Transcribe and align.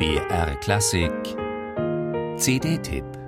BR 0.00 0.54
Klassik. 0.62 1.36
CD-Tipp 2.38 3.19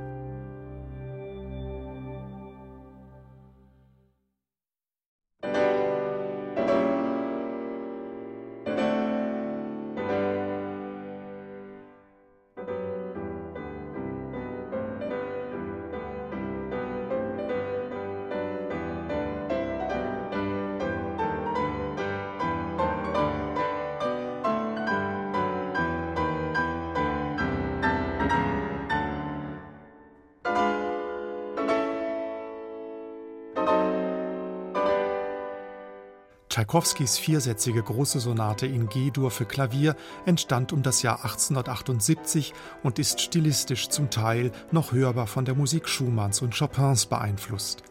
Tschaikowskis 36.53 37.17
viersätzige 37.17 37.83
große 37.83 38.21
Sonate 38.21 38.67
in 38.67 38.91
G-Dur 38.91 39.31
für 39.31 39.47
Klavier 39.47 39.97
entstand 40.27 40.75
um 40.75 40.83
das 40.83 41.01
Jahr 41.01 41.25
1878 41.25 42.53
und 42.83 42.99
ist 42.99 43.23
stilistisch 43.23 43.89
zum 43.89 44.11
Teil 44.11 44.53
noch 44.71 44.93
hörbar 44.93 45.27
von 45.27 45.47
der 45.47 45.55
Musik 45.55 45.89
Schumanns 45.89 46.43
und 46.43 46.55
Chopins 46.55 47.07
beeinflusst. 47.07 47.85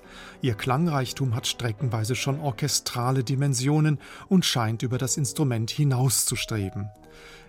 Ihr 0.44 0.54
Klangreichtum 0.54 1.34
hat 1.34 1.48
streckenweise 1.48 2.16
schon 2.16 2.40
orchestrale 2.40 3.24
Dimensionen 3.24 3.98
und 4.30 4.46
scheint 4.46 4.84
über 4.84 5.00
das 5.00 5.18
Instrument 5.18 5.72
hinauszustreben. 5.72 6.92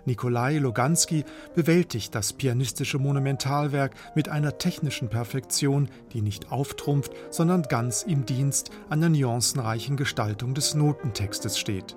Nikolai 0.05 0.57
Loganski 0.57 1.23
bewältigt 1.55 2.13
das 2.13 2.33
pianistische 2.33 2.99
Monumentalwerk 2.99 3.93
mit 4.15 4.29
einer 4.29 4.57
technischen 4.57 5.09
Perfektion, 5.09 5.89
die 6.11 6.21
nicht 6.21 6.51
auftrumpft, 6.51 7.11
sondern 7.29 7.63
ganz 7.63 8.03
im 8.03 8.25
Dienst 8.25 8.71
einer 8.89 9.09
nuancenreichen 9.09 9.97
Gestaltung 9.97 10.53
des 10.53 10.75
Notentextes 10.75 11.57
steht. 11.57 11.95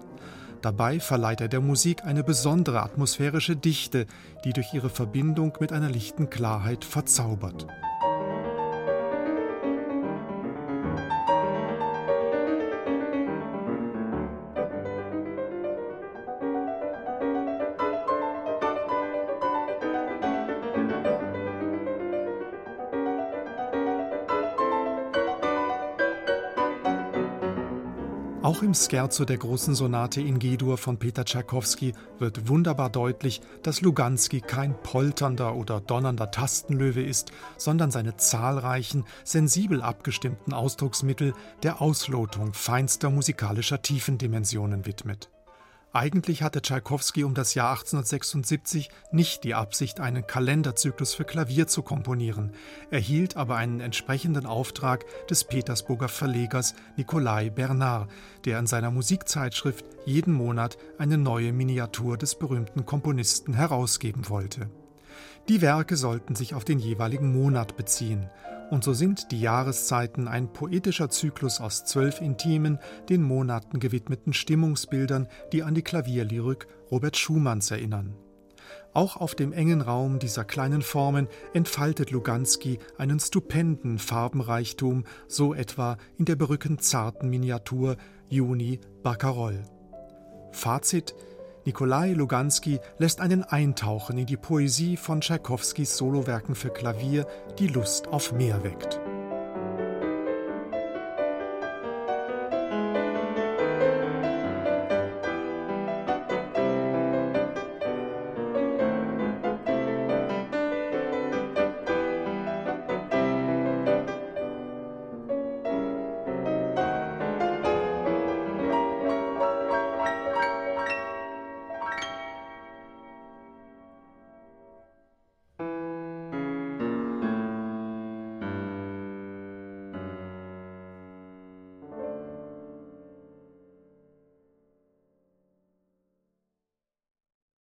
Dabei 0.62 1.00
verleiht 1.00 1.40
er 1.40 1.48
der 1.48 1.60
Musik 1.60 2.04
eine 2.04 2.24
besondere 2.24 2.82
atmosphärische 2.82 3.56
Dichte, 3.56 4.06
die 4.44 4.52
durch 4.52 4.72
ihre 4.72 4.91
Verbindung 4.91 5.52
mit 5.60 5.72
einer 5.72 5.91
lichten 5.91 6.30
Klarheit 6.30 6.84
verzaubert. 6.84 7.66
Auch 28.47 28.62
im 28.62 28.75
Scherzo 28.75 29.25
der 29.25 29.39
großen 29.39 29.75
Sonate 29.75 30.20
in 30.20 30.39
G-Dur 30.39 30.78
von 30.78 30.98
Peter 30.98 31.25
Tschaikowski 31.25 31.94
wird 32.20 32.48
wunderbar 32.48 32.91
deutlich, 32.91 33.41
dass 33.64 33.80
Luganski 33.80 34.41
kein 34.41 34.80
polternder 34.84 35.56
oder 35.56 35.80
donnernder 35.80 36.30
Tastenlöwe 36.30 37.03
ist, 37.03 37.33
sondern 37.56 37.91
seine 37.91 38.19
zahlreichen, 38.19 39.05
sensibel 39.25 39.83
abgestimmten 39.83 40.53
Ausdrucksmittel 40.53 41.34
der 41.64 41.83
Auslotung 41.83 42.55
feinster 42.55 43.11
musikalischer 43.11 43.83
Tiefendimensionen 43.83 44.86
widmet. 44.86 45.28
Eigentlich 45.97 46.42
hatte 46.42 46.61
Tschaikowski 46.61 47.25
um 47.25 47.33
das 47.33 47.55
Jahr 47.55 47.70
1876 47.70 48.91
nicht 49.12 49.44
die 49.44 49.55
Absicht, 49.55 49.98
einen 49.98 50.27
Kalenderzyklus 50.27 51.14
für 51.14 51.25
Klavier 51.25 51.69
zu 51.69 51.80
komponieren, 51.80 52.53
erhielt 52.91 53.38
aber 53.38 53.56
einen 53.56 53.80
entsprechenden 53.80 54.44
Auftrag 54.44 55.06
des 55.28 55.44
Petersburger 55.44 56.08
Verlegers 56.08 56.75
Nikolai 56.98 57.48
Bernard, 57.48 58.10
der 58.44 58.59
in 58.59 58.66
seiner 58.66 58.91
Musikzeitschrift 58.91 59.87
jeden 60.04 60.34
Monat 60.34 60.76
eine 60.98 61.16
neue 61.16 61.54
Miniatur 61.54 62.19
des 62.19 62.34
berühmten 62.34 62.84
Komponisten 62.84 63.54
herausgeben 63.54 64.28
wollte. 64.28 64.69
Die 65.49 65.62
Werke 65.62 65.97
sollten 65.97 66.34
sich 66.34 66.53
auf 66.53 66.66
den 66.66 66.78
jeweiligen 66.78 67.32
Monat 67.32 67.78
beziehen, 67.78 68.28
und 68.71 68.84
so 68.84 68.93
sind 68.93 69.31
die 69.31 69.41
Jahreszeiten 69.41 70.28
ein 70.28 70.53
poetischer 70.53 71.09
Zyklus 71.09 71.60
aus 71.60 71.84
zwölf 71.84 72.21
intimen, 72.21 72.78
den 73.09 73.22
Monaten 73.22 73.78
gewidmeten 73.81 74.32
Stimmungsbildern, 74.32 75.28
die 75.53 75.62
an 75.62 75.75
die 75.75 75.82
Klavierlyrik 75.82 76.66
Robert 76.91 77.16
Schumanns 77.16 77.71
erinnern. 77.71 78.15
Auch 78.93 79.16
auf 79.16 79.34
dem 79.34 79.53
engen 79.53 79.82
Raum 79.82 80.19
dieser 80.19 80.44
kleinen 80.44 80.82
Formen 80.82 81.28
entfaltet 81.53 82.10
Luganski 82.10 82.78
einen 82.97 83.21
stupenden 83.21 83.99
Farbenreichtum, 83.99 85.05
so 85.28 85.55
etwa 85.55 85.99
in 86.16 86.25
der 86.25 86.37
berückend 86.37 86.82
zarten 86.82 87.28
Miniatur 87.28 87.97
Juni 88.28 88.81
Barcarolle. 89.03 89.65
Fazit 90.50 91.15
Nikolai 91.66 92.12
Luganski 92.12 92.78
lässt 92.99 93.21
einen 93.21 93.43
eintauchen 93.43 94.16
in 94.19 94.27
die 94.27 94.37
Poesie 94.37 94.97
von 94.97 95.21
Tschaikowskis 95.21 95.97
Solowerken 95.97 96.54
für 96.54 96.71
Klavier, 96.71 97.27
die 97.59 97.66
Lust 97.66 98.06
auf 98.06 98.32
mehr 98.32 98.62
weckt. 98.62 99.00